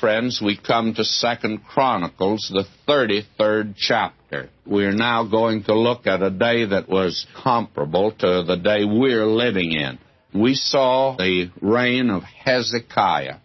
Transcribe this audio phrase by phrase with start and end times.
[0.00, 4.48] Friends, we come to Second Chronicles, the 33rd chapter.
[4.66, 9.26] We're now going to look at a day that was comparable to the day we're
[9.26, 9.98] living in.
[10.34, 13.38] We saw the reign of Hezekiah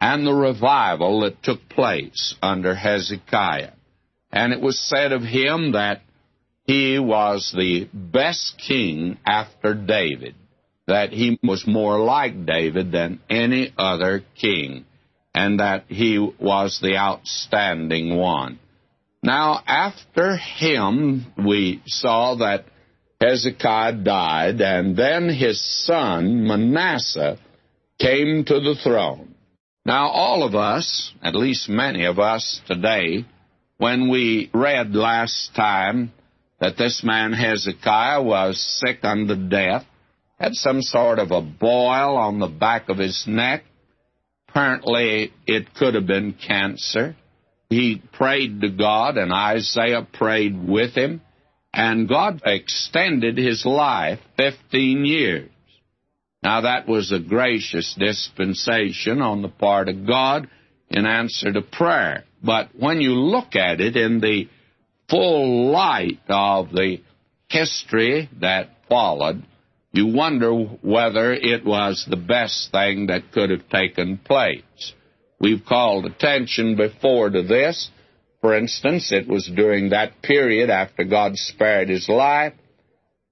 [0.00, 3.72] and the revival that took place under Hezekiah.
[4.32, 6.02] And it was said of him that
[6.64, 10.34] he was the best king after David,
[10.86, 14.86] that he was more like David than any other king,
[15.34, 18.58] and that he was the outstanding one.
[19.22, 22.66] Now, after him, we saw that
[23.20, 27.38] Hezekiah died, and then his son, Manasseh,
[27.98, 29.34] came to the throne.
[29.86, 33.24] Now, all of us, at least many of us today,
[33.78, 36.12] when we read last time
[36.60, 39.84] that this man Hezekiah was sick unto death,
[40.38, 43.64] had some sort of a boil on the back of his neck.
[44.54, 47.16] Apparently, it could have been cancer.
[47.70, 51.22] He prayed to God, and Isaiah prayed with him,
[51.72, 55.50] and God extended his life 15 years.
[56.40, 60.48] Now, that was a gracious dispensation on the part of God
[60.88, 62.22] in answer to prayer.
[62.40, 64.48] But when you look at it in the
[65.10, 66.98] full light of the
[67.48, 69.42] history that followed,
[69.94, 74.92] you wonder whether it was the best thing that could have taken place.
[75.38, 77.90] We've called attention before to this.
[78.40, 82.54] For instance, it was during that period after God spared his life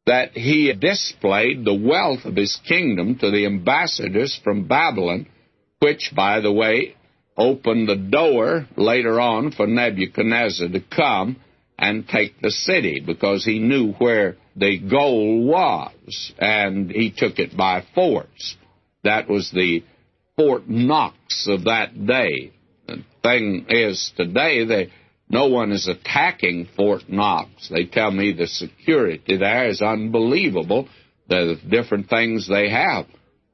[0.07, 5.27] that he displayed the wealth of his kingdom to the ambassadors from Babylon,
[5.81, 6.95] which, by the way,
[7.37, 11.41] opened the door later on for Nebuchadnezzar to come
[11.77, 17.57] and take the city because he knew where the goal was and he took it
[17.57, 18.57] by force.
[19.05, 19.85] That was the
[20.37, 22.53] Fort Knox of that day.
[22.87, 24.93] The thing is, today they,
[25.29, 27.69] no one is attacking Fort Knox.
[27.69, 30.89] They tell me the security there is unbelievable,
[31.29, 33.07] the different things they have.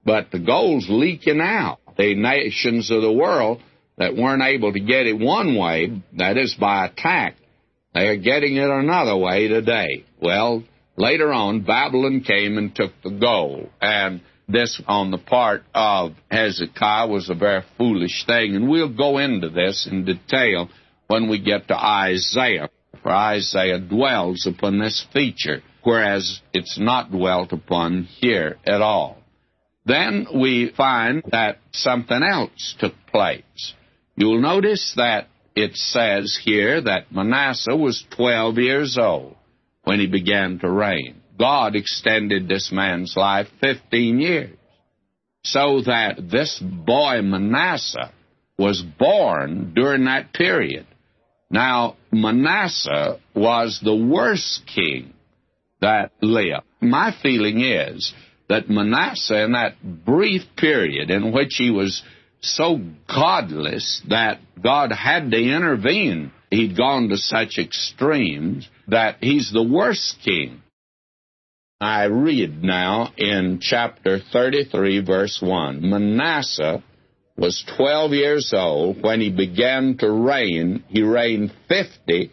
[0.05, 1.79] But the gold's leaking out.
[1.97, 3.61] The nations of the world
[3.97, 7.35] that weren't able to get it one way, that is by attack,
[7.95, 10.05] they are getting it another way today.
[10.23, 10.63] Well,
[10.99, 13.71] later on, Babylon came and took the gold.
[13.81, 18.57] And this, on the part of Hezekiah, was a very foolish thing.
[18.57, 20.69] And we'll go into this in detail
[21.07, 22.69] when we get to Isaiah.
[23.03, 29.19] For Isaiah dwells upon this feature, whereas it's not dwelt upon here at all.
[29.87, 33.75] Then we find that something else took place.
[34.17, 39.37] You'll notice that it says here that Manasseh was 12 years old
[39.89, 41.19] when he began to reign.
[41.39, 44.55] God extended this man's life 15 years.
[45.45, 48.13] So that this boy Manasseh
[48.59, 50.87] was born during that period.
[51.51, 55.15] Now, Manasseh was the worst king
[55.81, 56.67] that lived.
[56.83, 58.13] My feeling is
[58.51, 62.03] that Manasseh, in that brief period in which he was
[62.43, 62.79] so
[63.09, 66.31] godless that God had to intervene.
[66.51, 70.63] He'd gone to such extremes that he's the worst king.
[71.81, 76.83] I read now in chapter 33, verse 1 Manasseh
[77.37, 80.83] was 12 years old when he began to reign.
[80.89, 82.33] He reigned 50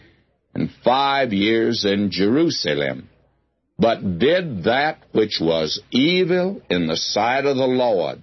[0.56, 3.10] and five years in Jerusalem,
[3.78, 8.22] but did that which was evil in the sight of the Lord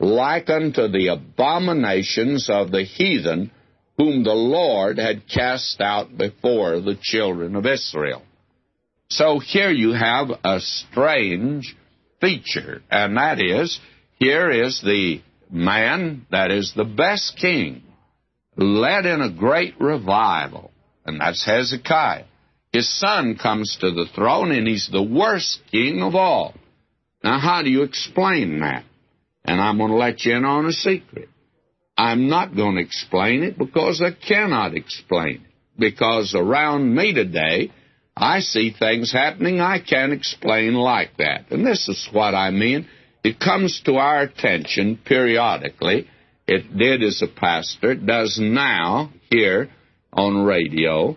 [0.00, 3.50] like unto the abominations of the heathen
[3.98, 8.22] whom the Lord had cast out before the children of Israel.
[9.10, 11.76] So here you have a strange
[12.20, 13.78] feature, and that is,
[14.14, 15.20] here is the
[15.50, 17.82] man that is the best king,
[18.56, 20.70] led in a great revival,
[21.04, 22.24] and that's Hezekiah.
[22.72, 26.54] His son comes to the throne, and he's the worst king of all.
[27.24, 28.84] Now, how do you explain that?
[29.44, 31.28] And I'm going to let you in on a secret.
[31.98, 35.52] I'm not going to explain it because I cannot explain it.
[35.76, 37.72] Because around me today,
[38.16, 41.50] I see things happening I can't explain like that.
[41.50, 42.86] And this is what I mean.
[43.24, 46.08] It comes to our attention periodically.
[46.46, 49.68] It did as a pastor, it does now here
[50.12, 51.16] on radio,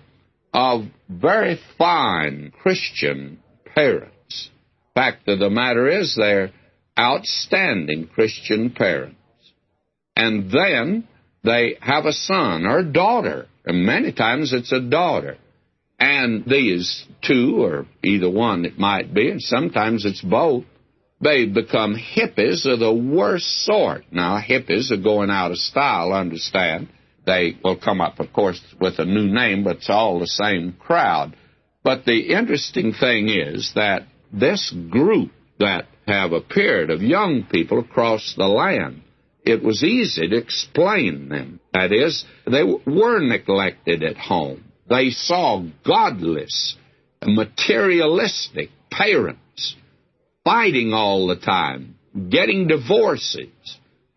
[0.53, 3.39] of very fine Christian
[3.73, 4.49] parents.
[4.93, 6.51] Fact of the matter is, they're
[6.99, 9.15] outstanding Christian parents.
[10.15, 11.07] And then
[11.43, 15.37] they have a son or a daughter, and many times it's a daughter.
[15.99, 20.65] And these two, or either one it might be, and sometimes it's both,
[21.21, 24.05] they become hippies of the worst sort.
[24.11, 26.89] Now, hippies are going out of style, understand.
[27.25, 30.73] They will come up, of course, with a new name, but it's all the same
[30.79, 31.35] crowd.
[31.83, 38.33] But the interesting thing is that this group that have appeared of young people across
[38.35, 39.03] the land,
[39.45, 41.59] it was easy to explain them.
[41.73, 44.63] That is, they were neglected at home.
[44.89, 46.75] They saw godless,
[47.23, 49.75] materialistic parents
[50.43, 51.95] fighting all the time,
[52.29, 53.49] getting divorces,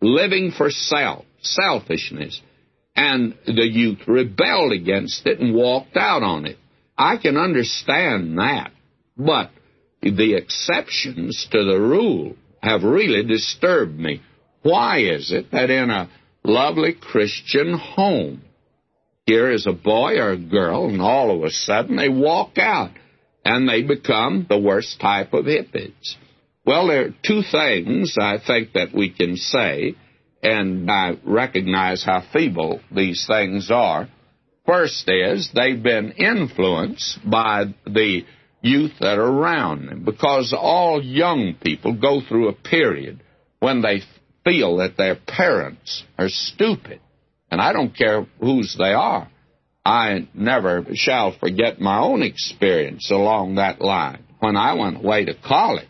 [0.01, 2.41] living for self, selfishness.
[2.95, 6.57] And the youth rebelled against it and walked out on it.
[6.97, 8.71] I can understand that.
[9.17, 9.51] But
[10.01, 14.21] the exceptions to the rule have really disturbed me.
[14.65, 16.09] Why is it that in a
[16.43, 18.41] lovely Christian home,
[19.27, 22.89] here is a boy or a girl, and all of a sudden they walk out
[23.45, 26.15] and they become the worst type of hippies?
[26.65, 29.93] Well, there are two things I think that we can say,
[30.41, 34.09] and I recognize how feeble these things are.
[34.65, 38.25] First is they've been influenced by the
[38.61, 43.21] youth that are around them because all young people go through a period
[43.59, 44.01] when they
[44.45, 47.01] feel that their parents are stupid.
[47.51, 49.29] And I don't care whose they are.
[49.85, 54.23] I never shall forget my own experience along that line.
[54.39, 55.87] When I went away to college,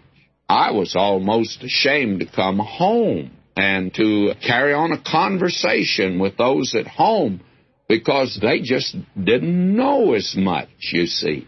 [0.50, 6.76] I was almost ashamed to come home and to carry on a conversation with those
[6.76, 7.42] at home
[7.88, 11.48] because they just didn't know as much, you see.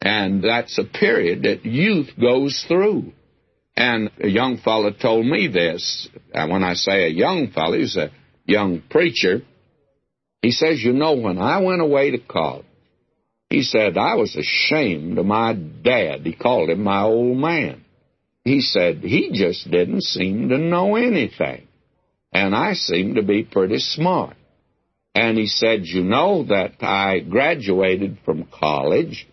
[0.00, 3.12] And that's a period that youth goes through.
[3.76, 6.08] And a young fellow told me this.
[6.32, 8.10] And when I say a young fellow, he's a
[8.44, 9.42] young preacher.
[10.42, 12.66] He says, You know, when I went away to college,
[13.48, 16.24] he said, I was ashamed of my dad.
[16.24, 17.84] He called him my old man.
[18.44, 21.68] He said, He just didn't seem to know anything.
[22.32, 24.36] And I seemed to be pretty smart.
[25.14, 29.28] And he said, You know that I graduated from college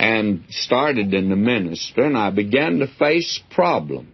[0.00, 4.08] and started in the ministry, and I began to face problems.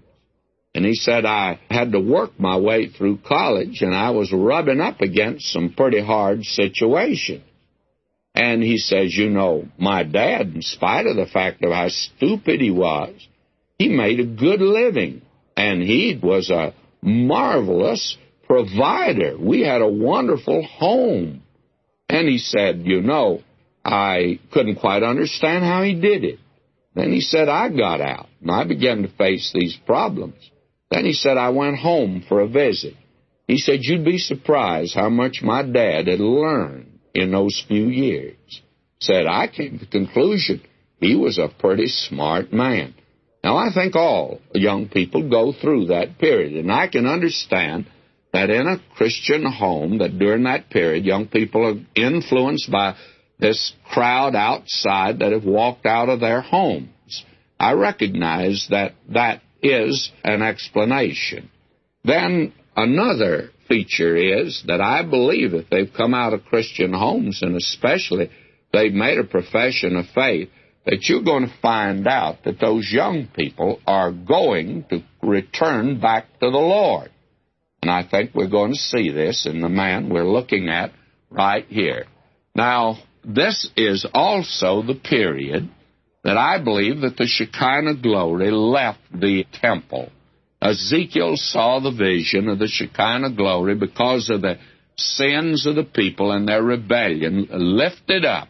[0.75, 4.81] And he said I had to work my way through college, and I was rubbing
[4.81, 7.45] up against some pretty hard situations.
[8.35, 12.61] And he says, You know, my dad, in spite of the fact of how stupid
[12.61, 13.15] he was,
[13.79, 15.23] he made a good living.
[15.57, 19.37] And he was a marvelous provider.
[19.39, 21.43] We had a wonderful home.
[22.09, 23.41] And he said, You know,
[23.87, 26.41] I couldn't quite understand how he did it.
[26.95, 30.35] Then he said, I got out and I began to face these problems.
[30.91, 32.95] Then he said, I went home for a visit.
[33.47, 38.37] He said, You'd be surprised how much my dad had learned in those few years.
[38.99, 40.63] Said, I came to the conclusion
[40.99, 42.95] he was a pretty smart man.
[43.45, 47.87] Now, I think all young people go through that period, and I can understand
[48.33, 52.97] that in a Christian home, that during that period, young people are influenced by
[53.39, 57.25] this crowd outside that have walked out of their homes.
[57.59, 61.51] I recognize that that is an explanation.
[62.05, 67.57] Then another feature is that I believe if they've come out of Christian homes, and
[67.57, 68.31] especially
[68.73, 70.51] they've made a profession of faith,
[70.85, 76.27] that you're going to find out that those young people are going to return back
[76.39, 77.11] to the Lord.
[77.83, 80.93] And I think we're going to see this in the man we're looking at
[81.31, 82.07] right here.
[82.55, 85.69] Now, this is also the period
[86.23, 90.11] that I believe that the Shekinah glory left the temple.
[90.63, 94.59] Ezekiel saw the vision of the Shekinah glory because of the
[94.97, 98.49] sins of the people and their rebellion lifted up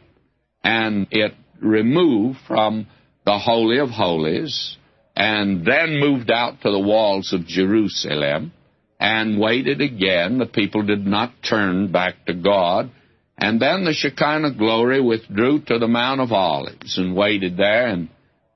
[0.62, 2.86] and it removed from
[3.24, 4.76] the Holy of Holies
[5.16, 8.52] and then moved out to the walls of Jerusalem
[9.00, 10.38] and waited again.
[10.38, 12.90] The people did not turn back to God.
[13.38, 18.08] And then the Shekinah glory withdrew to the Mount of Olives and waited there, and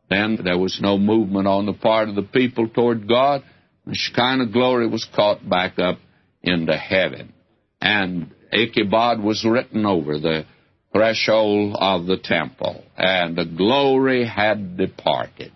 [0.08, 3.42] then there was no movement on the part of the people toward God.
[3.86, 5.98] The Shekinah glory was caught back up
[6.42, 7.32] into heaven.
[7.80, 10.46] And Ichabod was written over the
[10.92, 15.52] threshold of the temple, and the glory had departed.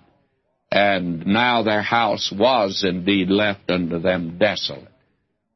[0.71, 4.89] And now their house was indeed left unto them desolate.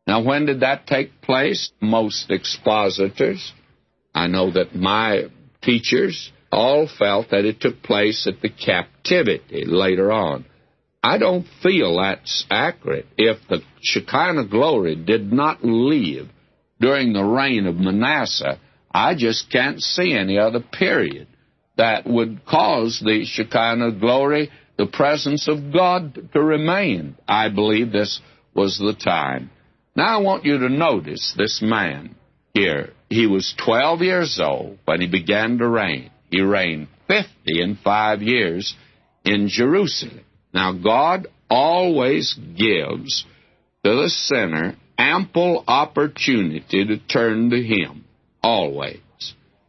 [0.06, 1.70] Now, when did that take place?
[1.80, 3.52] Most expositors
[4.14, 5.24] I know that my
[5.62, 10.44] teachers all felt that it took place at the captivity later on.
[11.02, 13.06] I don't feel that's accurate.
[13.16, 16.28] If the Shekinah glory did not leave
[16.80, 18.58] during the reign of Manasseh,
[18.90, 21.28] I just can't see any other period
[21.76, 27.16] that would cause the Shekinah glory the presence of God to remain.
[27.26, 28.20] I believe this
[28.54, 29.50] was the time.
[29.94, 32.14] Now I want you to notice this man
[32.58, 32.90] here.
[33.08, 36.10] He was 12 years old when he began to reign.
[36.30, 37.26] He reigned 50
[37.62, 38.74] and 5 years
[39.24, 40.20] in Jerusalem.
[40.52, 43.24] Now God always gives
[43.84, 48.04] to the sinner ample opportunity to turn to him.
[48.42, 49.00] Always.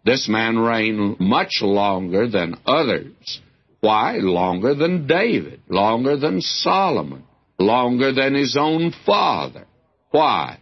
[0.03, 3.41] This man reigned much longer than others.
[3.81, 4.17] Why?
[4.17, 7.23] Longer than David, longer than Solomon,
[7.57, 9.67] longer than his own father.
[10.11, 10.59] Why?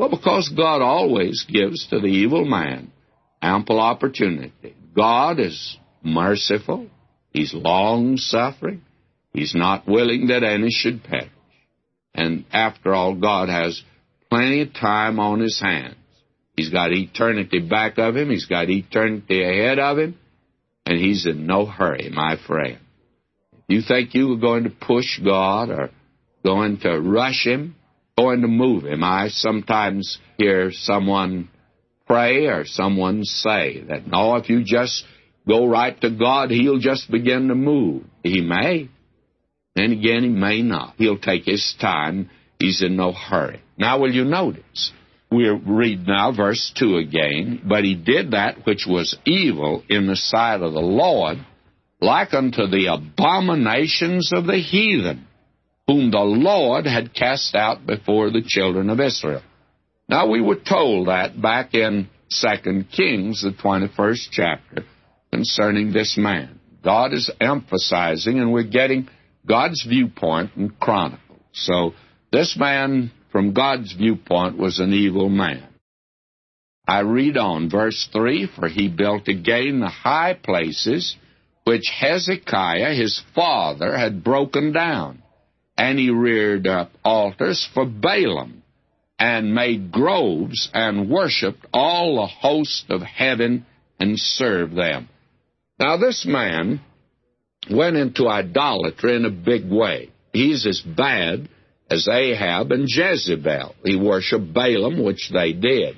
[0.00, 2.90] Well, because God always gives to the evil man
[3.42, 4.74] ample opportunity.
[4.96, 6.86] God is merciful,
[7.34, 8.80] He's long suffering,
[9.34, 11.28] He's not willing that any should perish.
[12.14, 13.82] And after all, God has
[14.30, 15.96] plenty of time on His hands.
[16.56, 20.18] He's got eternity back of Him, He's got eternity ahead of Him,
[20.86, 22.78] and he's in no hurry, my friend.
[23.68, 25.90] You think you are going to push God or
[26.42, 27.76] going to rush him,
[28.20, 31.48] going to move him, I sometimes hear someone
[32.06, 35.04] pray or someone say that, no, if you just
[35.46, 38.04] go right to God, he'll just begin to move.
[38.22, 38.88] He may.
[39.74, 40.94] Then again, he may not.
[40.98, 42.30] He'll take his time.
[42.58, 43.62] He's in no hurry.
[43.78, 44.92] Now, will you notice?
[45.30, 47.62] we read now verse 2 again.
[47.64, 51.38] But he did that which was evil in the sight of the Lord,
[52.00, 55.26] like unto the abominations of the heathen,
[55.90, 59.42] whom the Lord had cast out before the children of Israel.
[60.08, 64.84] Now we were told that back in 2 Kings, the 21st chapter,
[65.32, 66.60] concerning this man.
[66.84, 69.08] God is emphasizing, and we're getting
[69.46, 71.40] God's viewpoint in Chronicles.
[71.52, 71.94] So
[72.30, 75.66] this man from God's viewpoint, was an evil man.
[76.86, 81.16] I read on, verse 3 For he built again the high places
[81.64, 85.22] which Hezekiah his father had broken down,
[85.80, 88.60] and he reared up altars for Baalim,
[89.18, 93.64] and made groves, and worshipped all the host of heaven,
[93.98, 95.08] and served them.
[95.78, 96.82] Now, this man
[97.70, 100.10] went into idolatry in a big way.
[100.34, 101.48] He's as bad
[101.90, 103.74] as Ahab and Jezebel.
[103.82, 105.96] He worshiped Baalim, which they did.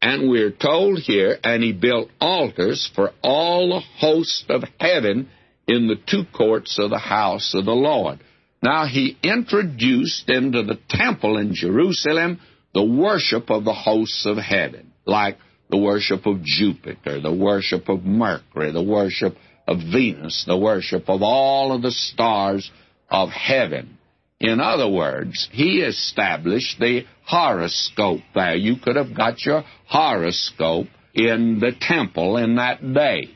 [0.00, 5.28] And we're told here, and he built altars for all the host of heaven
[5.68, 8.20] in the two courts of the house of the Lord.
[8.62, 12.40] Now he introduced into the temple in Jerusalem
[12.74, 15.38] the worship of the hosts of heaven, like
[15.70, 19.36] the worship of Jupiter, the worship of Mercury, the worship
[19.66, 22.70] of Venus, the worship of all of the stars
[23.08, 23.98] of heaven.
[24.40, 28.56] In other words, he established the horoscope there.
[28.56, 33.30] You could have got your horoscope in the temple in that day.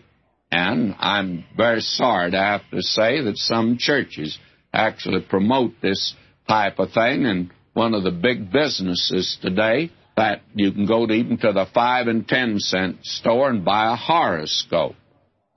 [0.50, 4.38] And I'm very sorry to have to say that some churches
[4.74, 6.14] actually promote this
[6.48, 7.24] type of thing.
[7.26, 11.66] And one of the big businesses today that you can go to even to the
[11.74, 14.94] five and ten cent store and buy a horoscope.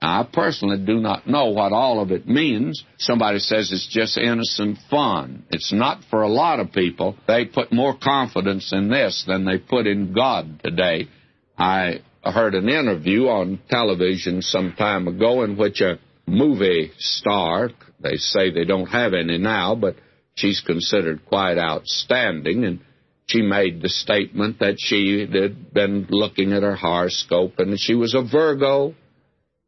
[0.00, 2.84] Now, I personally do not know what all of it means.
[2.98, 5.44] Somebody says it's just innocent fun.
[5.50, 7.16] It's not for a lot of people.
[7.26, 11.08] They put more confidence in this than they put in God today.
[11.56, 15.98] I heard an interview on television some time ago in which a
[16.28, 17.70] movie star,
[18.00, 19.96] they say they don't have any now, but
[20.34, 22.80] she's considered quite outstanding, and
[23.28, 28.14] she made the statement that she had been looking at her horoscope and she was
[28.14, 28.94] a Virgo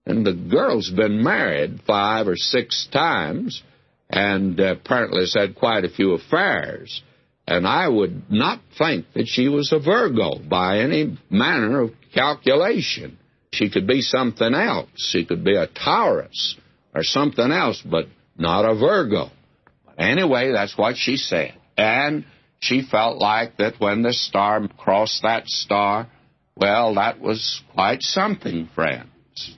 [0.06, 3.62] and the girl's been married five or six times
[4.08, 7.02] and apparently has had quite a few affairs.
[7.46, 13.18] And I would not think that she was a Virgo by any manner of calculation.
[13.52, 14.88] She could be something else.
[14.96, 16.56] She could be a Taurus
[16.94, 19.30] or something else, but not a Virgo.
[19.98, 21.54] Anyway, that's what she said.
[21.76, 22.24] And
[22.60, 26.08] she felt like that when the star crossed that star,
[26.56, 29.08] well, that was quite something, friends.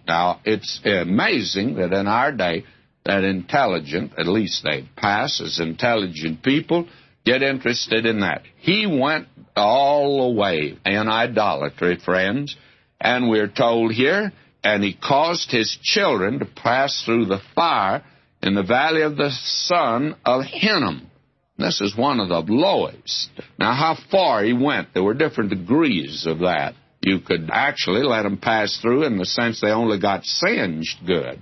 [0.07, 2.65] Now, it's amazing that in our day,
[3.05, 6.89] that intelligent, at least they pass as intelligent people,
[7.25, 8.43] get interested in that.
[8.59, 12.57] He went all the way in idolatry, friends,
[13.03, 14.33] and we're told here,
[14.65, 18.03] and he caused his children to pass through the fire
[18.43, 21.11] in the valley of the son of Hinnom.
[21.59, 23.29] This is one of the lowest.
[23.59, 28.23] Now, how far he went, there were different degrees of that you could actually let
[28.23, 31.41] them pass through in the sense they only got singed good.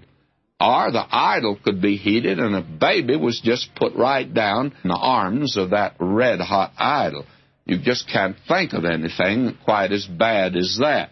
[0.58, 4.88] Or the idol could be heated and a baby was just put right down in
[4.88, 7.26] the arms of that red hot idol.
[7.66, 11.10] You just can't think of anything quite as bad as that.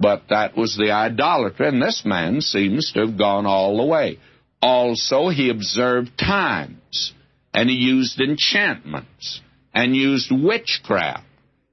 [0.00, 4.18] But that was the idolatry, and this man seems to have gone all the way.
[4.62, 7.12] Also, he observed times,
[7.52, 9.40] and he used enchantments,
[9.74, 11.24] and used witchcraft,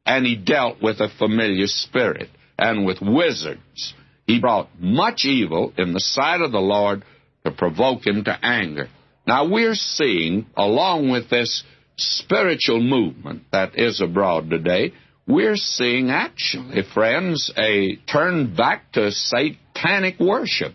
[0.05, 3.93] and he dealt with a familiar spirit, and with wizards.
[4.25, 7.03] He brought much evil in the sight of the Lord
[7.43, 8.89] to provoke him to anger.
[9.27, 11.63] Now, we're seeing, along with this
[11.97, 14.93] spiritual movement that is abroad today,
[15.27, 20.73] we're seeing actually, friends, a turn back to satanic worship.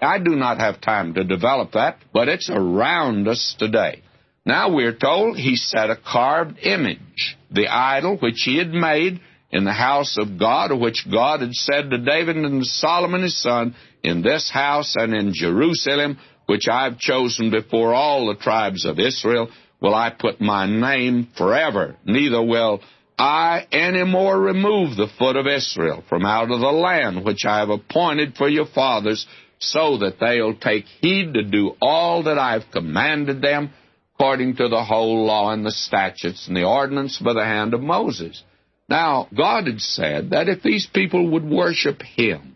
[0.00, 4.02] I do not have time to develop that, but it's around us today.
[4.46, 9.64] Now we're told he set a carved image, the idol which he had made in
[9.64, 14.22] the house of God, which God had said to David and Solomon his son, In
[14.22, 19.50] this house and in Jerusalem, which I've chosen before all the tribes of Israel,
[19.80, 21.96] will I put my name forever.
[22.04, 22.80] Neither will
[23.18, 27.58] I any more remove the foot of Israel from out of the land which I
[27.58, 29.26] have appointed for your fathers,
[29.58, 33.70] so that they'll take heed to do all that I've commanded them,
[34.14, 37.80] according to the whole law and the statutes and the ordinance by the hand of
[37.80, 38.42] Moses.
[38.88, 42.54] Now, God had said that if these people would worship Him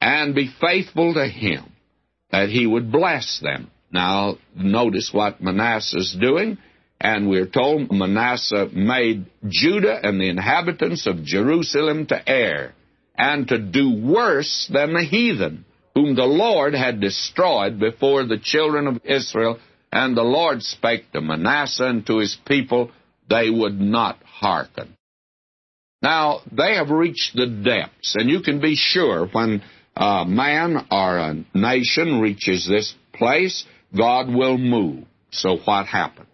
[0.00, 1.72] and be faithful to Him,
[2.30, 3.70] that He would bless them.
[3.90, 6.58] Now, notice what Manasseh's doing.
[7.00, 12.74] And we're told Manasseh made Judah and the inhabitants of Jerusalem to err
[13.16, 15.64] and to do worse than the heathen,
[15.94, 19.58] whom the Lord had destroyed before the children of Israel.
[19.92, 22.90] And the Lord spake to Manasseh and to his people,
[23.30, 24.94] they would not hearken.
[26.02, 29.62] Now, they have reached the depths, and you can be sure when
[29.96, 33.64] a man or a nation reaches this place,
[33.96, 35.04] God will move.
[35.30, 36.28] So what happened?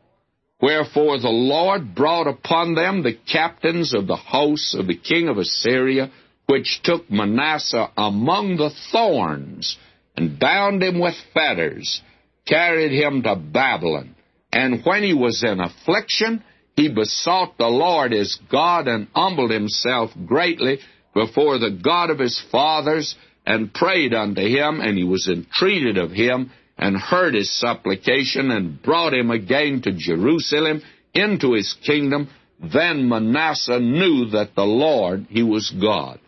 [0.60, 5.38] Wherefore the Lord brought upon them the captains of the hosts of the king of
[5.38, 6.10] Assyria,
[6.46, 9.76] which took Manasseh among the thorns,
[10.16, 12.02] and bound him with fetters,
[12.46, 14.14] carried him to Babylon.
[14.52, 16.44] And when he was in affliction,
[16.76, 20.78] he besought the Lord his God, and humbled himself greatly
[21.14, 26.10] before the God of his fathers, and prayed unto him, and he was entreated of
[26.10, 30.82] him, and heard his supplication and brought him again to Jerusalem
[31.14, 32.28] into his kingdom,
[32.60, 36.18] then Manasseh knew that the Lord, he was God.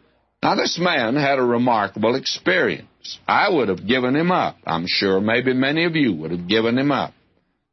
[0.43, 3.19] Now, this man had a remarkable experience.
[3.27, 4.57] I would have given him up.
[4.67, 7.15] I'm sure maybe many of you would have given him up.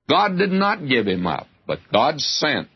[0.10, 2.68] God did not give him up, but God sent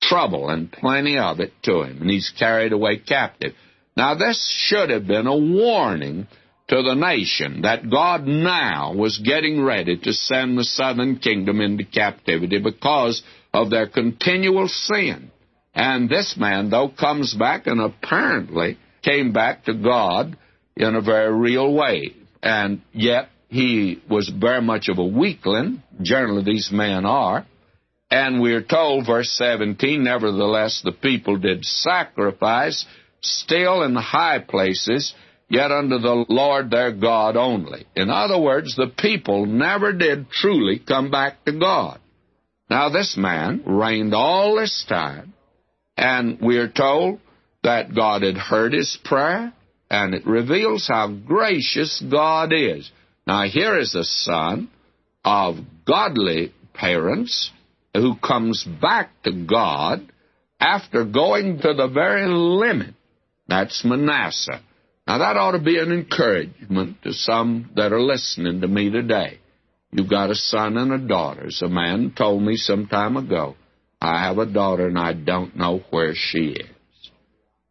[0.00, 3.52] trouble and plenty of it to him, and he's carried away captive.
[3.96, 6.26] Now, this should have been a warning
[6.72, 11.84] to the nation that God now was getting ready to send the southern kingdom into
[11.84, 15.30] captivity because of their continual sin.
[15.74, 20.38] And this man, though, comes back and apparently came back to God
[20.74, 22.14] in a very real way.
[22.42, 25.82] And yet he was very much of a weakling.
[26.00, 27.46] Generally, these men are.
[28.10, 32.86] And we're told, verse 17, nevertheless, the people did sacrifice
[33.20, 35.14] still in the high places
[35.52, 37.84] yet unto the Lord their God only.
[37.94, 42.00] In other words, the people never did truly come back to God.
[42.70, 45.34] Now, this man reigned all this time,
[45.94, 47.20] and we are told
[47.62, 49.52] that God had heard his prayer,
[49.90, 52.90] and it reveals how gracious God is.
[53.26, 54.70] Now, here is a son
[55.22, 57.50] of godly parents
[57.94, 60.10] who comes back to God
[60.58, 62.94] after going to the very limit.
[63.48, 64.62] That's Manasseh.
[65.12, 69.40] Now, that ought to be an encouragement to some that are listening to me today.
[69.90, 71.48] You've got a son and a daughter.
[71.48, 73.56] As a man told me some time ago,
[74.00, 77.10] I have a daughter and I don't know where she is.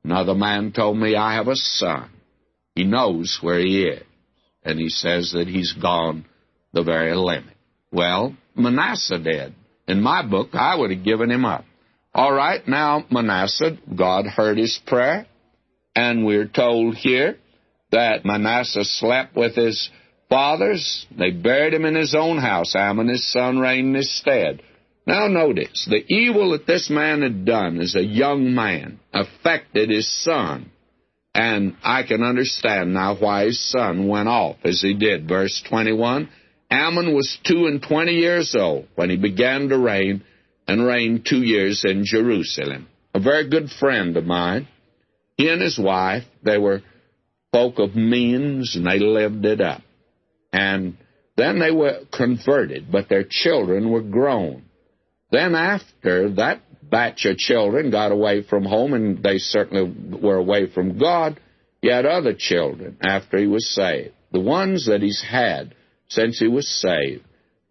[0.04, 2.12] Another man told me, I have a son.
[2.75, 4.04] He knows where he is.
[4.63, 6.25] And he says that he's gone
[6.73, 7.56] the very limit.
[7.91, 9.56] Well, Manasseh did.
[9.88, 11.65] In my book, I would have given him up.
[12.13, 15.25] All right, now Manasseh, God heard his prayer.
[15.95, 17.38] And we're told here
[17.91, 19.89] that Manasseh slept with his
[20.30, 21.06] fathers.
[21.17, 22.75] They buried him in his own house.
[22.75, 24.62] Amon, his son, reigned in his stead.
[25.06, 30.10] Now notice, the evil that this man had done as a young man affected his
[30.23, 30.71] son.
[31.34, 35.27] And I can understand now why his son went off as he did.
[35.27, 36.30] Verse 21
[36.71, 40.23] Amon was two and twenty years old when he began to reign,
[40.67, 42.88] and reigned two years in Jerusalem.
[43.13, 44.69] A very good friend of mine
[45.41, 46.84] he and his wife, they were
[47.51, 49.82] folk of means and they lived it up.
[50.54, 50.97] And
[51.36, 54.63] then they were converted, but their children were grown.
[55.32, 60.69] Then after that batch of children got away from home, and they certainly were away
[60.71, 61.39] from God,
[61.82, 64.13] he had other children after he was saved.
[64.32, 65.73] The ones that he's had
[66.08, 67.23] since he was saved.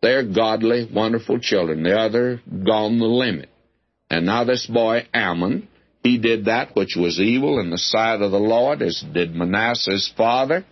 [0.02, 1.85] They're godly, wonderful children.
[1.85, 3.50] The other gone the limit.
[4.11, 5.68] And now this boy Amon,
[6.03, 10.11] he did that which was evil in the sight of the Lord, as did Manasseh's
[10.17, 10.65] father.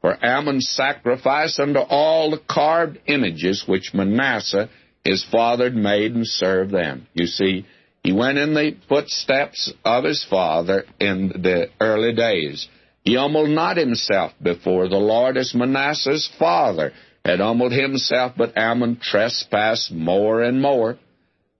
[0.00, 4.68] For Amon sacrificed unto all the carved images which Manasseh
[5.02, 7.06] his father had made and served them.
[7.14, 7.64] You see,
[8.02, 12.68] he went in the footsteps of his father in the early days.
[13.02, 16.92] He humbled not himself before the Lord as Manasseh's father
[17.24, 20.98] had humbled himself, but Amon trespassed more and more.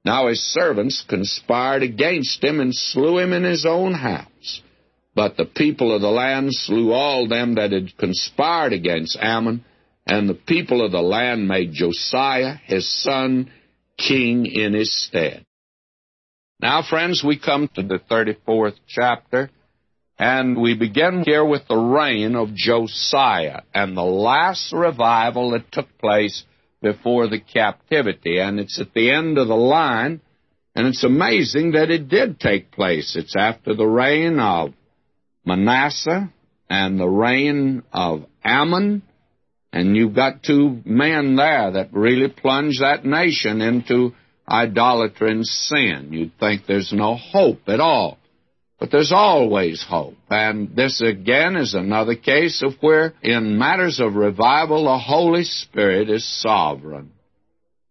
[0.04, 4.62] Now his servants conspired against him and slew him in his own house.
[5.14, 9.64] But the people of the land slew all them that had conspired against Amon,
[10.06, 13.50] and the people of the land made Josiah, his son,
[13.96, 15.44] king in his stead.
[16.60, 19.50] Now, friends, we come to the 34th chapter,
[20.18, 25.96] and we begin here with the reign of Josiah and the last revival that took
[25.98, 26.44] place
[26.84, 28.38] before the captivity.
[28.38, 30.20] And it's at the end of the line,
[30.76, 33.16] and it's amazing that it did take place.
[33.16, 34.74] It's after the reign of
[35.44, 36.32] Manasseh
[36.70, 39.02] and the reign of Amon,
[39.72, 44.14] and you've got two men there that really plunged that nation into
[44.48, 46.08] idolatry and sin.
[46.12, 48.18] You'd think there's no hope at all.
[48.78, 50.16] But there's always hope.
[50.28, 56.10] And this again is another case of where, in matters of revival, the Holy Spirit
[56.10, 57.12] is sovereign.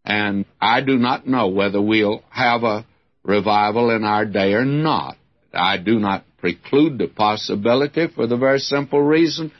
[0.05, 2.85] And I do not know whether we'll have a
[3.23, 5.17] revival in our day or not.
[5.53, 9.53] I do not preclude the possibility for the very simple reason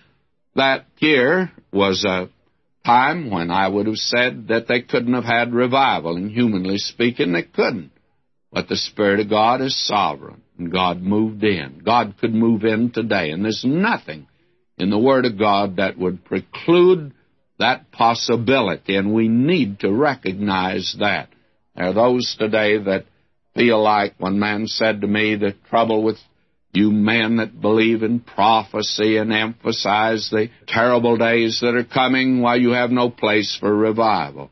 [0.56, 2.30] that here was a
[2.86, 7.32] time when I would have said that they couldn't have had revival, and humanly speaking,
[7.32, 7.93] they couldn't.
[8.54, 11.82] But the Spirit of God is sovereign, and God moved in.
[11.84, 14.28] God could move in today, and there's nothing
[14.78, 17.14] in the Word of God that would preclude
[17.58, 21.30] that possibility, and we need to recognize that.
[21.76, 23.06] There are those today that
[23.56, 26.18] feel like one man said to me, the trouble with
[26.74, 32.60] you men that believe in prophecy and emphasize the terrible days that are coming while
[32.60, 34.50] you have no place for revival.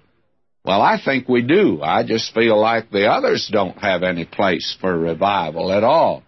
[0.63, 1.81] Well, I think we do.
[1.81, 6.23] I just feel like the others don't have any place for revival at all.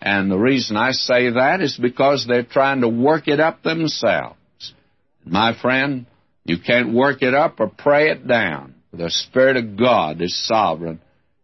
[0.00, 4.36] And the reason I say that is because they're trying to work it up themselves.
[5.24, 6.06] My friend,
[6.44, 8.74] you can't work it up or pray it down.
[8.92, 11.00] The Spirit of God is sovereign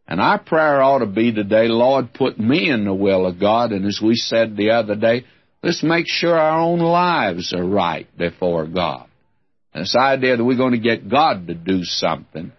[0.06, 3.72] and our prayer ought to be today, Lord, put me in the will of God.
[3.72, 5.24] And as we said the other day,
[5.62, 9.06] let's make sure our own lives are right before God.
[9.74, 12.52] This idea that we're going to get God to do something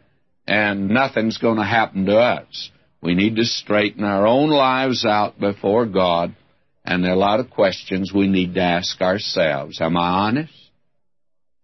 [0.47, 2.69] and nothing's going to happen to us.
[3.01, 6.35] We need to straighten our own lives out before God.
[6.83, 9.79] And there are a lot of questions we need to ask ourselves.
[9.81, 10.53] Am I honest?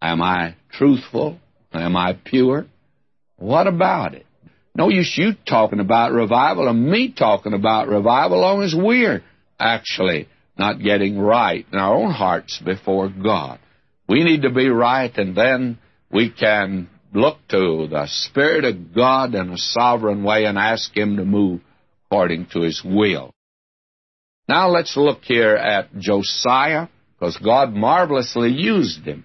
[0.01, 1.39] Am I truthful?
[1.73, 2.65] Am I pure?
[3.37, 4.25] What about it?
[4.73, 9.21] No use you talking about revival and me talking about revival, long as we're
[9.59, 13.59] actually not getting right in our own hearts before God.
[14.11, 15.79] We need to be right, and then
[16.11, 21.15] we can look to the Spirit of God in a sovereign way and ask Him
[21.15, 21.61] to move
[22.05, 23.31] according to His will.
[24.49, 29.23] Now let's look here at Josiah, because God marvelously used him.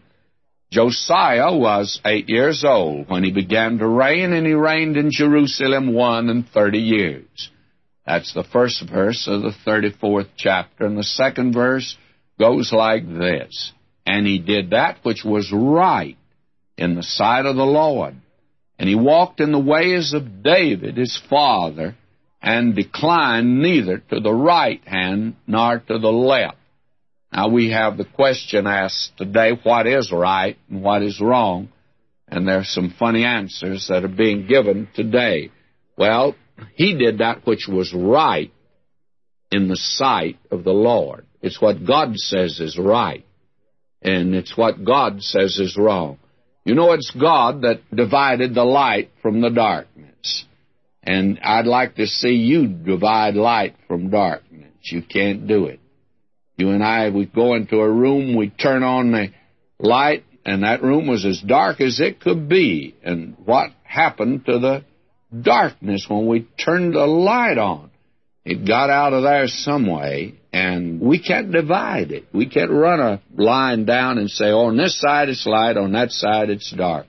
[0.70, 5.94] Josiah was eight years old when he began to reign, and he reigned in Jerusalem
[5.94, 7.50] one and thirty years.
[8.06, 10.86] That's the first verse of the 34th chapter.
[10.86, 11.98] And the second verse
[12.38, 13.72] goes like this
[14.06, 16.16] And he did that which was right
[16.78, 18.14] in the sight of the Lord.
[18.78, 21.96] And he walked in the ways of David his father,
[22.40, 26.58] and declined neither to the right hand nor to the left.
[27.32, 31.70] Now we have the question asked today, what is right and what is wrong?
[32.28, 35.50] And there are some funny answers that are being given today.
[35.98, 36.36] Well,
[36.74, 38.52] he did that which was right
[39.50, 41.26] in the sight of the Lord.
[41.42, 43.25] It's what God says is right.
[44.02, 46.18] And it's what God says is wrong.
[46.64, 50.44] You know, it's God that divided the light from the darkness.
[51.02, 54.72] And I'd like to see you divide light from darkness.
[54.82, 55.80] You can't do it.
[56.56, 59.28] You and I would go into a room, we'd turn on the
[59.78, 62.96] light, and that room was as dark as it could be.
[63.02, 64.84] And what happened to the
[65.42, 67.90] darkness when we turned the light on?
[68.44, 72.24] It got out of there some way, and we can't divide it.
[72.32, 75.92] We can't run a line down and say, oh, on this side it's light, on
[75.92, 77.04] that side it's dark.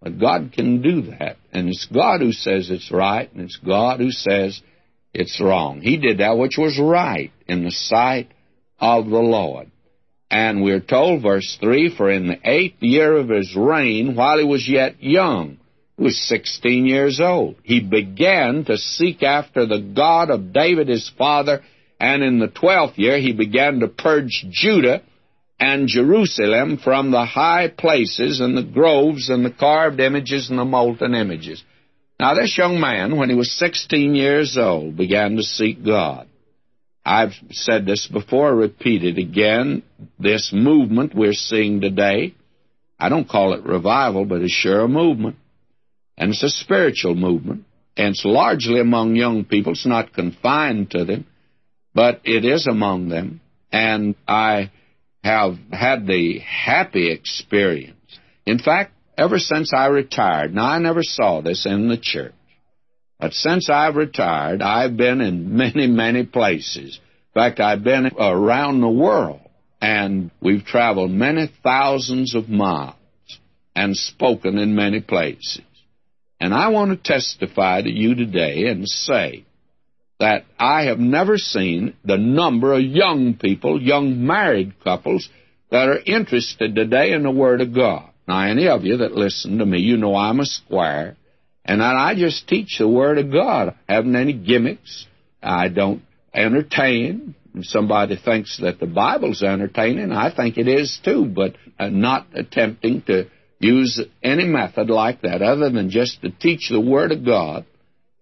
[0.00, 1.36] But God can do that.
[1.52, 4.62] And it's God who says it's right, and it's God who says
[5.12, 5.82] it's wrong.
[5.82, 8.32] He did that which was right in the sight
[8.80, 9.70] of the Lord.
[10.30, 14.44] And we're told, verse 3, for in the eighth year of his reign, while he
[14.44, 15.58] was yet young,
[15.98, 21.10] he was 16 years old, he began to seek after the God of David his
[21.18, 21.62] father,
[21.98, 25.02] and in the twelfth year he began to purge Judah
[25.58, 30.64] and Jerusalem from the high places and the groves and the carved images and the
[30.64, 31.62] molten images.
[32.18, 36.28] Now, this young man, when he was 16 years old, began to seek God.
[37.04, 39.82] I've said this before, repeat it again.
[40.18, 42.34] This movement we're seeing today,
[42.98, 45.36] I don't call it revival, but it's sure a movement.
[46.18, 47.64] And it's a spiritual movement.
[47.96, 49.72] And it's largely among young people.
[49.72, 51.26] It's not confined to them,
[51.96, 53.40] but it is among them.
[53.72, 54.70] And I
[55.24, 57.96] have had the happy experience.
[58.44, 62.34] In fact, ever since I retired, now I never saw this in the church,
[63.18, 67.00] but since I've retired, I've been in many, many places.
[67.34, 69.40] In fact, I've been around the world,
[69.80, 72.94] and we've traveled many thousands of miles
[73.74, 75.62] and spoken in many places.
[76.38, 79.46] And I want to testify to you today and say
[80.18, 85.28] that I have never seen the number of young people, young married couples,
[85.70, 88.10] that are interested today in the Word of God.
[88.26, 91.16] Now, any of you that listen to me, you know I'm a squire,
[91.64, 93.74] and I just teach the Word of God.
[93.88, 95.06] I haven't any gimmicks.
[95.42, 96.02] I don't
[96.32, 97.34] entertain.
[97.54, 102.26] If somebody thinks that the Bible's entertaining, I think it is too, but I'm not
[102.34, 107.24] attempting to use any method like that other than just to teach the Word of
[107.24, 107.64] God.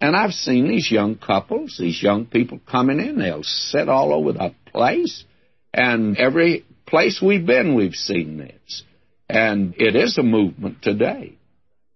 [0.05, 4.35] And I've seen these young couples, these young people coming in, they'll sit all over
[4.35, 5.25] the place,
[5.73, 8.83] and every place we've been, we've seen this.
[9.31, 11.38] And it is a movement today.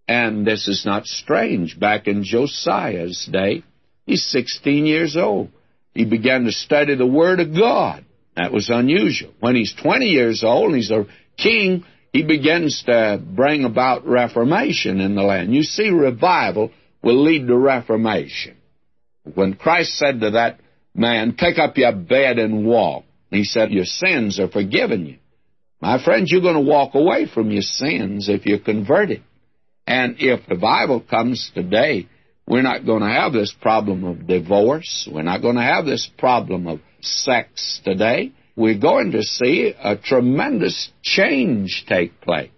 [0.09, 1.79] And this is not strange.
[1.79, 3.62] Back in Josiah's day,
[4.07, 5.51] he's 16 years old.
[5.92, 8.07] He began to study the Word of God.
[8.37, 9.35] That was unusual.
[9.38, 11.05] When he's 20 years old, he's a
[11.37, 15.55] king, he begins to bring about reformation in the land.
[15.55, 16.71] You see, revival
[17.09, 18.55] will lead to reformation.
[19.35, 20.61] When Christ said to that
[20.94, 25.16] man, Take up your bed and walk, he said, Your sins are forgiven you.
[25.81, 29.23] My friends, you're going to walk away from your sins if you're converted.
[29.87, 32.09] And if the Bible comes today,
[32.47, 35.09] we're not going to have this problem of divorce.
[35.11, 38.33] We're not going to have this problem of sex today.
[38.55, 42.51] We're going to see a tremendous change take place.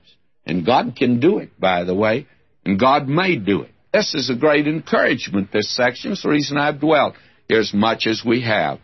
[0.44, 2.26] And God can do it, by the way,
[2.64, 3.70] and God may do it.
[3.92, 6.12] This is a great encouragement, this section.
[6.12, 7.14] It's the reason I've dwelt
[7.48, 8.78] here as much as we have.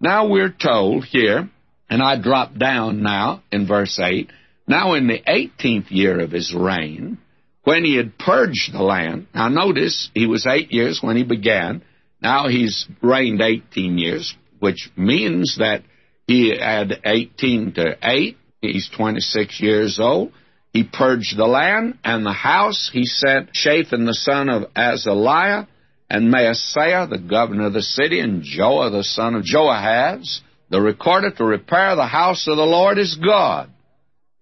[0.00, 1.48] Now we're told here
[1.88, 4.30] and I drop down now in verse 8.
[4.66, 7.18] Now in the 18th year of his reign,
[7.64, 11.82] when he had purged the land, now notice he was eight years when he began.
[12.20, 15.82] Now he's reigned 18 years, which means that
[16.26, 18.36] he had 18 to 8.
[18.62, 20.32] He's 26 years old.
[20.72, 22.90] He purged the land and the house.
[22.92, 25.66] He sent Shaphan the son of Azaliah
[26.08, 31.30] and Maaseiah, the governor of the city, and Joah the son of Joahaz, the recorder
[31.30, 33.70] to repair the house of the Lord his God.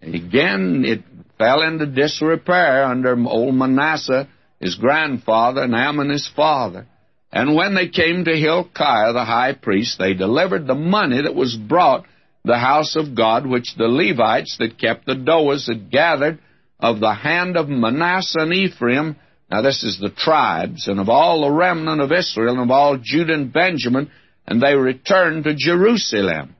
[0.00, 1.02] And again, it
[1.36, 4.28] fell into disrepair under old Manasseh,
[4.60, 6.86] his grandfather, and Amon his father.
[7.32, 11.56] And when they came to Hilkiah, the high priest, they delivered the money that was
[11.56, 12.04] brought
[12.44, 16.38] the house of God, which the Levites that kept the doors had gathered
[16.78, 19.16] of the hand of Manasseh and Ephraim.
[19.50, 22.96] Now, this is the tribes, and of all the remnant of Israel, and of all
[23.02, 24.10] Judah and Benjamin,
[24.46, 26.54] and they returned to Jerusalem.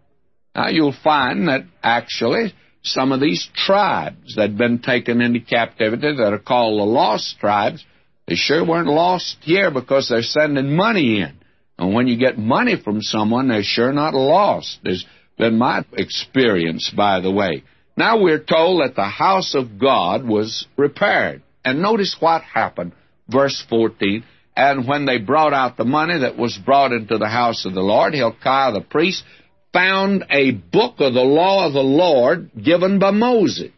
[0.55, 6.17] Now you'll find that actually some of these tribes that had been taken into captivity
[6.17, 7.85] that are called the lost tribes,
[8.27, 11.37] they sure weren't lost here because they're sending money in.
[11.79, 14.79] And when you get money from someone, they're sure not lost.
[14.83, 15.05] There's
[15.41, 17.65] been my experience, by the way.
[17.97, 21.43] Now we're told that the house of God was repaired.
[21.65, 22.93] And notice what happened.
[23.29, 24.25] Verse 14.
[24.57, 27.81] And when they brought out the money that was brought into the house of the
[27.81, 29.25] Lord, Hilkiah the priest
[29.73, 33.73] found a book of the law of the Lord given by Moses.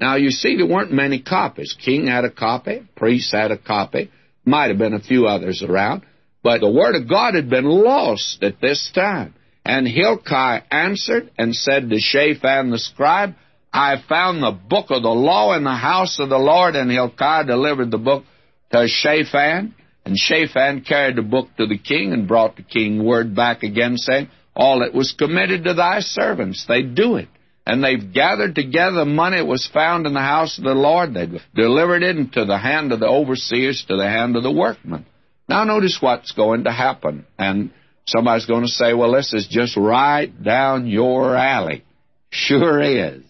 [0.00, 1.76] Now you see, there weren't many copies.
[1.78, 4.10] King had a copy, priest had a copy,
[4.44, 6.02] might have been a few others around,
[6.42, 9.34] but the Word of God had been lost at this time.
[9.70, 13.36] And Hilkiah answered and said to Shaphan the scribe,
[13.72, 17.44] I found the book of the law in the house of the Lord, and Hilkiah
[17.44, 18.24] delivered the book
[18.72, 19.76] to Shaphan.
[20.04, 23.96] And Shaphan carried the book to the king and brought the king word back again,
[23.96, 27.28] saying, All that was committed to thy servants, they do it.
[27.64, 31.14] And they've gathered together the money that was found in the house of the Lord.
[31.14, 35.06] They've delivered it into the hand of the overseers, to the hand of the workmen.
[35.48, 37.24] Now notice what's going to happen.
[37.38, 37.70] And
[38.10, 41.84] somebody's going to say, well, this is just right down your alley.
[42.30, 43.22] Sure is.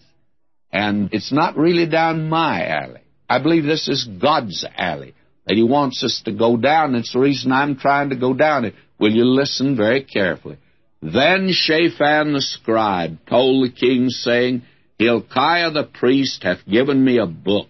[0.71, 3.01] And it's not really down my alley.
[3.29, 5.13] I believe this is God's alley
[5.45, 6.95] that He wants us to go down.
[6.95, 8.75] It's the reason I'm trying to go down it.
[8.99, 10.57] Will you listen very carefully?
[11.01, 14.63] Then Shaphan the scribe told the king, saying,
[14.99, 17.67] Hilkiah the priest hath given me a book.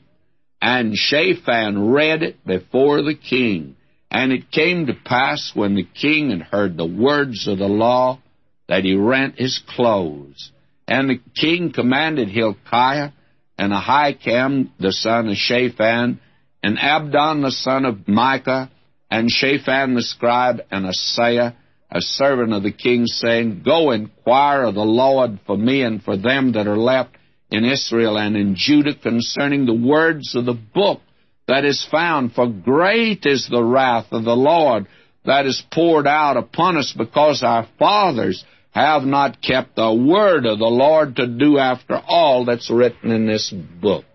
[0.62, 3.78] And Shaphan read it before the king.
[4.12, 8.20] And it came to pass when the king had heard the words of the law
[8.68, 10.52] that he rent his clothes.
[10.88, 13.12] And the king commanded Hilkiah
[13.58, 16.20] and Ahikam the son of Shaphan
[16.62, 18.70] and Abdon the son of Micah
[19.10, 21.56] and Shaphan the scribe and Asaiah
[21.92, 26.16] a servant of the king, saying, Go inquire of the Lord for me and for
[26.16, 27.16] them that are left
[27.52, 31.02] in Israel and in Judah concerning the words of the book
[31.48, 32.34] that is found.
[32.34, 34.88] For great is the wrath of the Lord
[35.26, 40.60] that is poured out upon us because our fathers have not kept the word of
[40.60, 44.06] the Lord to do after all that's written in this book.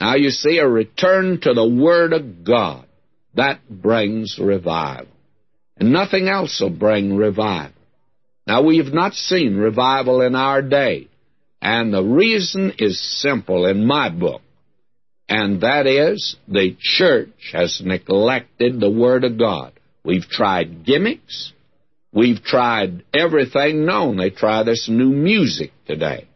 [0.00, 2.86] Now you see, a return to the word of God,
[3.34, 5.14] that brings revival
[5.76, 7.72] and nothing else will bring revival.
[8.46, 11.08] Now, we have not seen revival in our day,
[11.62, 14.42] and the reason is simple in my book,
[15.28, 19.72] and that is the church has neglected the Word of God.
[20.04, 21.52] We've tried gimmicks,
[22.12, 24.16] we've tried everything known.
[24.16, 26.28] They try this new music today.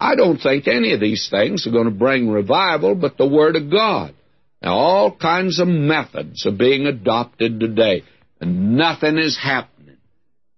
[0.00, 3.54] I don't think any of these things are going to bring revival but the Word
[3.54, 4.14] of God.
[4.60, 8.02] Now, all kinds of methods are being adopted today
[8.40, 9.98] and nothing is happening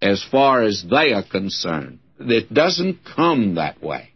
[0.00, 1.98] as far as they are concerned.
[2.18, 4.10] It doesn't come that way.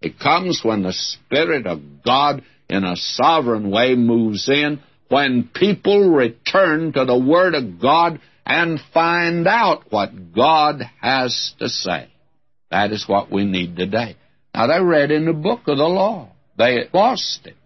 [0.00, 6.10] It comes when the Spirit of God in a sovereign way moves in, when people
[6.10, 12.08] return to the Word of God and find out what God has to say.
[12.70, 14.16] That is what we need today.
[14.54, 16.30] Now, they read in the book of the law.
[16.56, 17.56] They lost it.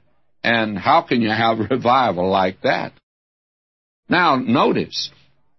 [0.44, 2.92] And how can you have revival like that?
[4.08, 5.10] Now, notice,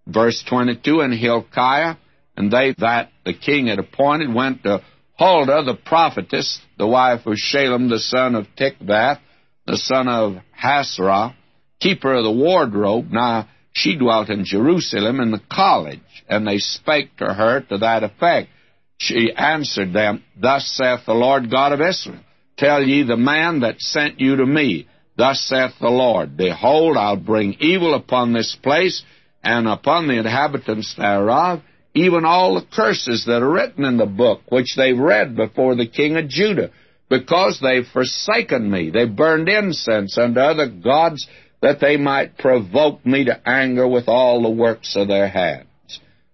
[0.08, 1.96] Verse 22 And Hilkiah
[2.36, 4.84] and they that the king had appointed went to
[5.18, 9.20] Huldah the prophetess, the wife of Shallum the son of Tikvath,
[9.66, 11.36] the son of Hasrah,
[11.80, 13.12] keeper of the wardrobe.
[13.12, 16.00] Now she dwelt in Jerusalem in the college,
[16.30, 18.50] and they spake to her to that effect.
[18.98, 22.20] She answered them, Thus saith the Lord God of Israel,
[22.58, 27.18] Tell ye the man that sent you to me, Thus saith the Lord, Behold, I'll
[27.18, 29.04] bring evil upon this place,
[29.44, 31.62] and upon the inhabitants thereof,
[31.94, 35.88] even all the curses that are written in the book, which they read before the
[35.88, 36.72] king of Judah,
[37.14, 38.90] because they've forsaken me.
[38.90, 41.28] They burned incense unto other gods,
[41.62, 45.68] that they might provoke me to anger with all the works of their hands.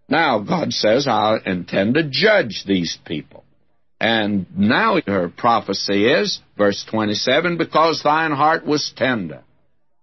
[0.08, 3.44] Now, God says, I intend to judge these people.
[4.00, 9.44] And now her prophecy is, verse 27, because thine heart was tender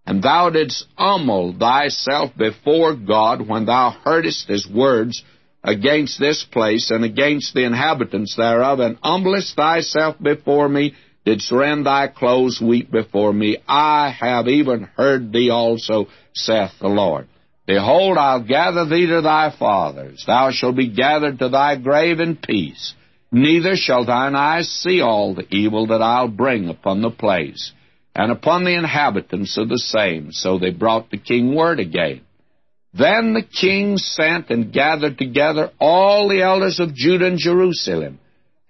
[0.07, 5.23] and thou didst humble thyself before God when thou heardest his words
[5.67, 11.85] against this place and against the inhabitants thereof, and humblest thyself before me, didst rend
[11.85, 13.59] thy clothes, weep before me.
[13.67, 17.27] I have even heard thee also, saith the Lord.
[17.67, 20.23] Behold, I'll gather thee to thy fathers.
[20.25, 22.95] Thou shalt be gathered to thy grave in peace.
[23.33, 27.73] Neither shall thine eyes see all the evil that I'll bring upon the place
[28.15, 30.31] and upon the inhabitants of the same.
[30.31, 32.21] So they brought the king word again.
[32.99, 38.21] Then the king sent and gathered together all the elders of Judah and Jerusalem.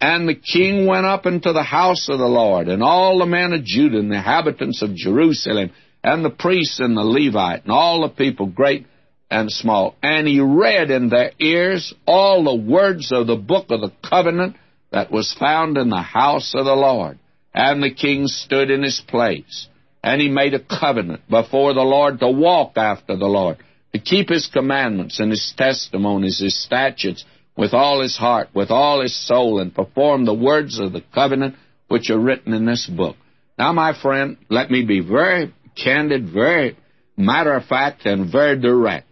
[0.00, 3.52] And the king went up into the house of the Lord, and all the men
[3.52, 5.70] of Judah and the inhabitants of Jerusalem,
[6.04, 8.86] and the priests and the Levite, and all the people, great
[9.30, 9.96] and small.
[10.02, 14.56] And he read in their ears all the words of the book of the covenant
[14.92, 17.18] that was found in the house of the Lord.
[17.54, 19.68] And the king stood in his place.
[20.04, 23.56] And he made a covenant before the Lord to walk after the Lord,
[23.96, 27.24] to keep his commandments and his testimonies, his statutes,
[27.56, 31.54] with all his heart, with all his soul, and perform the words of the covenant
[31.88, 33.16] which are written in this book.
[33.58, 36.76] Now, my friend, let me be very candid, very
[37.16, 39.06] matter of fact, and very direct.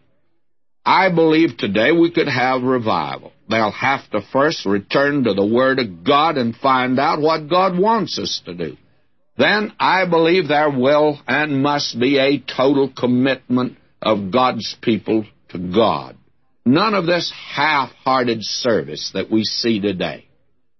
[0.85, 3.32] I believe today we could have revival.
[3.49, 7.78] They'll have to first return to the Word of God and find out what God
[7.78, 8.76] wants us to do.
[9.39, 15.59] Then I believe there will and must be a total commitment of God's people to
[15.59, 16.16] God.
[16.64, 20.26] None of this half-hearted service that we see today.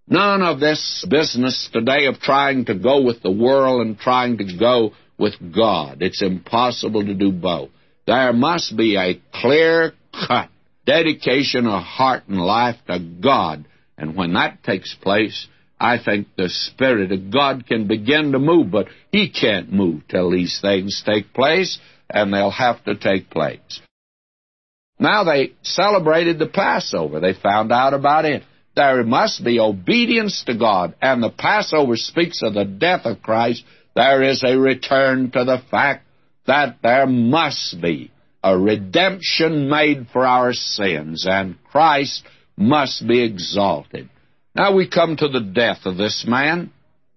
[0.07, 4.57] None of this business today of trying to go with the world and trying to
[4.59, 6.03] go with God.
[6.03, 7.71] It's impossible to do both.
[8.07, 9.93] There must be a clear
[10.29, 10.51] cut
[10.87, 13.67] dedication of heart and life to God.
[13.97, 15.47] And when that takes place,
[15.81, 20.31] I think the Spirit of God can begin to move, but He can't move till
[20.31, 21.79] these things take place,
[22.11, 23.81] and they'll have to take place.
[24.99, 27.21] Now they celebrated the Passover.
[27.21, 28.43] They found out about it.
[28.77, 33.65] There must be obedience to God, and the Passover speaks of the death of Christ.
[33.95, 36.07] There is a return to the fact
[36.47, 38.11] that there must be
[38.43, 42.25] a redemption made for our sins, and Christ
[42.57, 44.11] must be exalted.
[44.55, 46.71] Now we come to the death of this man.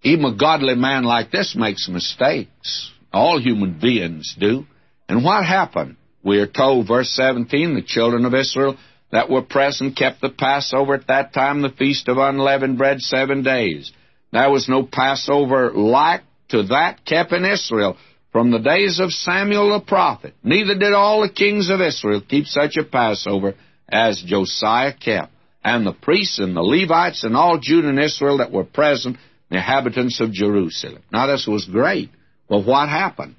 [0.03, 2.91] Even a godly man like this makes mistakes.
[3.11, 4.65] All human beings do.
[5.09, 5.95] And what happened?
[6.23, 8.77] We are told, verse 17, the children of Israel
[9.11, 13.43] that were present kept the Passover at that time, the feast of unleavened bread, seven
[13.43, 13.91] days.
[14.33, 17.97] There was no Passover like to that kept in Israel
[18.31, 20.33] from the days of Samuel the prophet.
[20.43, 23.55] Neither did all the kings of Israel keep such a Passover
[23.89, 25.31] as Josiah kept.
[25.63, 29.17] And the priests and the Levites and all Judah and Israel that were present,
[29.49, 31.03] the inhabitants of Jerusalem.
[31.11, 32.09] Now this was great.
[32.49, 33.35] Well, what happened?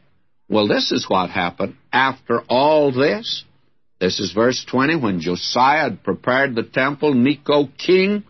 [0.48, 3.44] Well, this is what happened after all this.
[4.00, 4.96] This is verse 20.
[4.96, 8.24] When Josiah had prepared the temple, Necho, king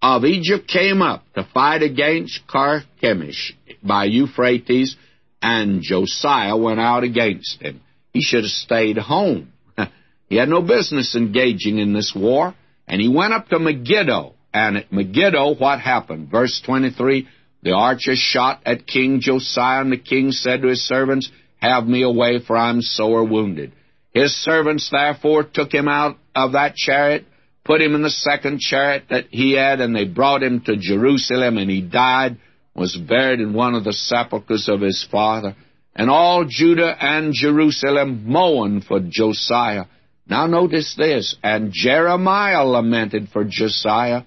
[0.00, 3.52] of Egypt, came up to fight against Carchemish
[3.82, 4.96] by Euphrates
[5.42, 7.80] and Josiah went out against him.
[8.12, 9.52] He should have stayed home.
[10.28, 12.54] he had no business engaging in this war.
[12.86, 14.34] And he went up to Megiddo.
[14.52, 16.30] And at Megiddo, what happened?
[16.30, 17.28] Verse 23
[17.62, 22.02] The archers shot at King Josiah, and the king said to his servants, Have me
[22.02, 23.72] away, for I am sore wounded.
[24.12, 27.26] His servants therefore took him out of that chariot,
[27.64, 31.58] put him in the second chariot that he had, and they brought him to Jerusalem,
[31.58, 32.38] and he died
[32.78, 35.56] was buried in one of the sepulchres of his father.
[35.94, 39.86] And all Judah and Jerusalem mourned for Josiah.
[40.28, 41.36] Now notice this.
[41.42, 44.22] And Jeremiah lamented for Josiah.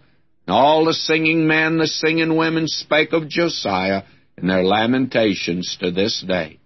[0.45, 4.03] And all the singing men, the singing women spake of Josiah
[4.37, 6.59] in their lamentations to this day.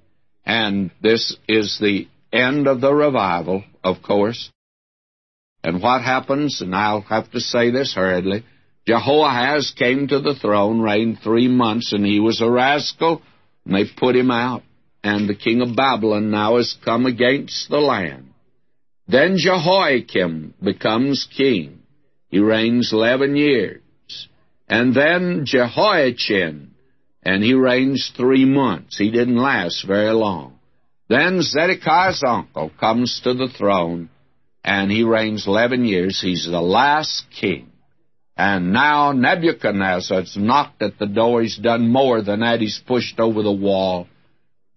[0.45, 4.51] And this is the end of the revival, of course.
[5.63, 8.45] And what happens, and I'll have to say this hurriedly,
[8.85, 13.23] Jehoahaz came to the throne, reigned three months, and he was a rascal,
[13.65, 14.61] and they put him out.
[15.03, 18.29] And the king of Babylon now has come against the land.
[19.07, 21.83] Then Jehoiakim becomes king.
[22.29, 23.81] He reigns eleven years.
[24.67, 26.64] And then Jehoiachin,
[27.25, 28.97] and he reigns three months.
[28.97, 30.59] He didn't last very long.
[31.09, 34.09] Then Zedekiah's uncle comes to the throne,
[34.63, 36.21] and he reigns eleven years.
[36.21, 37.71] He's the last king.
[38.37, 41.41] And now Nebuchadnezzar's knocked at the door.
[41.41, 42.59] He's done more than that.
[42.59, 44.07] He's pushed over the wall,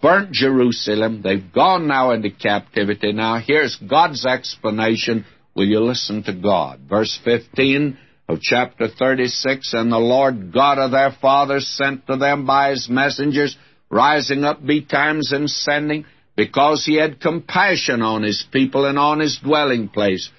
[0.01, 1.23] burnt Jerusalem.
[1.23, 3.13] They've gone now into captivity.
[3.13, 5.27] Now here's God's explanation.
[5.55, 6.81] Will you listen to God?
[6.89, 12.47] Verse 15 of chapter 36 And the Lord God of their fathers sent to them
[12.47, 13.57] by his messengers,
[13.91, 16.05] rising up betimes and sending,
[16.37, 20.31] because he had compassion on his people and on his dwelling place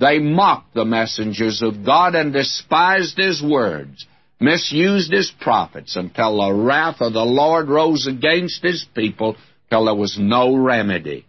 [0.00, 4.06] they mocked the messengers of God and despised his words,
[4.40, 9.36] misused his prophets until the wrath of the Lord rose against his people
[9.70, 11.26] till there was no remedy.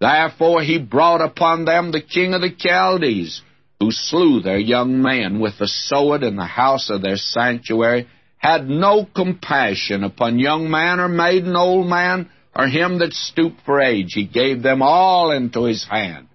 [0.00, 3.40] Therefore he brought upon them the king of the Chaldees,
[3.82, 8.06] who slew their young man with the sword in the house of their sanctuary,
[8.36, 13.80] had no compassion upon young man or maiden, old man, or him that stooped for
[13.80, 14.12] age.
[14.14, 16.28] He gave them all into his hand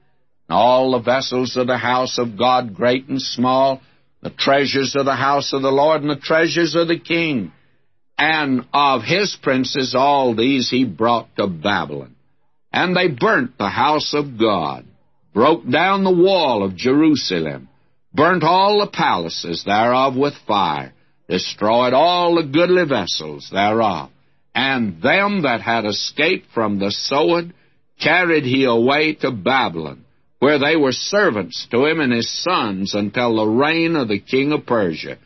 [0.49, 3.81] And all the vessels of the house of God, great and small,
[4.21, 7.53] the treasures of the house of the Lord, and the treasures of the king.
[8.17, 12.15] And of his princes all these he brought to Babylon.
[12.73, 14.85] And they burnt the house of God,
[15.37, 17.69] broke down the wall of Jerusalem,
[18.11, 20.91] burnt all the palaces thereof with fire,
[21.29, 24.09] destroyed all the goodly vessels thereof.
[24.55, 27.53] And them that had escaped from the sword
[28.01, 30.05] carried he away to Babylon
[30.39, 34.51] where they were servants to him and his sons until the reign of the king
[34.53, 35.19] of Persia,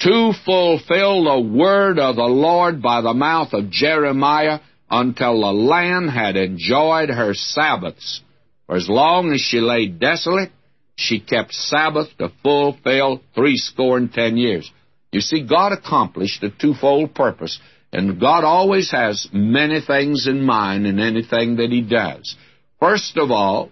[0.00, 6.08] to fulfill the word of the Lord by the mouth of Jeremiah until the land
[6.08, 8.22] had enjoyed her Sabbaths.
[8.70, 10.52] For as long as she lay desolate,
[10.94, 14.70] she kept Sabbath to fulfill threescore and ten years.
[15.10, 17.58] You see, God accomplished a twofold purpose,
[17.92, 22.36] and God always has many things in mind in anything that He does.
[22.78, 23.70] First of all,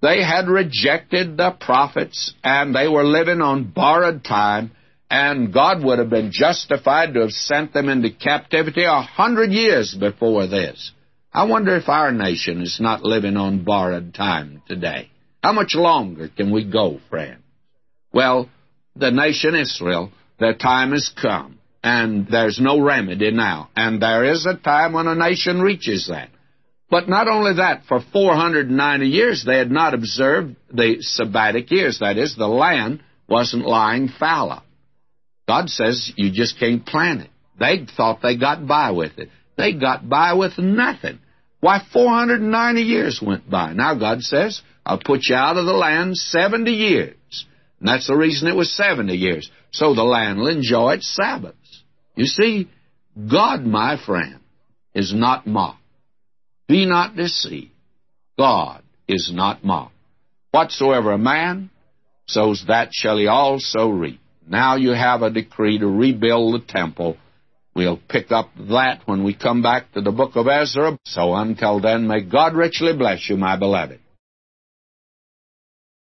[0.00, 4.70] they had rejected the prophets and they were living on borrowed time,
[5.10, 9.92] and God would have been justified to have sent them into captivity a hundred years
[9.98, 10.92] before this.
[11.36, 15.10] I wonder if our nation is not living on borrowed time today.
[15.44, 17.42] How much longer can we go, friend?
[18.10, 18.48] Well,
[18.96, 21.58] the nation Israel, their time has come.
[21.84, 23.68] and there's no remedy now.
[23.76, 26.30] And there is a time when a nation reaches that.
[26.88, 31.98] But not only that, for 490 years they had not observed the sabbatic years.
[31.98, 34.62] That is, the land wasn't lying fallow.
[35.46, 37.30] God says you just can't plant it.
[37.60, 39.28] They thought they got by with it.
[39.58, 41.20] They got by with nothing.
[41.66, 43.72] Why, 490 years went by.
[43.72, 47.16] Now God says, I'll put you out of the land 70 years.
[47.80, 49.50] And that's the reason it was 70 years.
[49.72, 51.82] So the land will enjoy its Sabbaths.
[52.14, 52.68] You see,
[53.16, 54.38] God, my friend,
[54.94, 55.80] is not mocked.
[56.68, 57.72] Be not deceived.
[58.38, 59.96] God is not mocked.
[60.52, 61.70] Whatsoever a man
[62.28, 64.20] sows, that shall he also reap.
[64.46, 67.16] Now you have a decree to rebuild the temple.
[67.76, 70.98] We'll pick up that when we come back to the book of Ezra.
[71.04, 74.00] So until then, may God richly bless you, my beloved.